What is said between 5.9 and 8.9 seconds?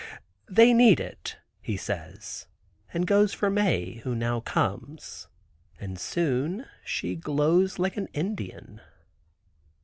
soon she glows like an Indian.